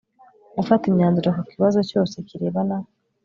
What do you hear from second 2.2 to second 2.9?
kirebana